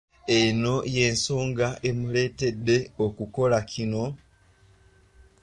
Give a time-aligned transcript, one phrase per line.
[0.39, 4.03] Eno y'ensonga emuleetedde okukola kino.